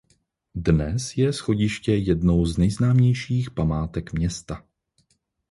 Dnes 0.55 1.13
je 1.17 1.31
schodiště 1.33 1.95
jednou 1.95 2.45
z 2.45 2.57
nejznámějších 2.57 3.51
památek 3.51 4.13
města. 4.13 4.63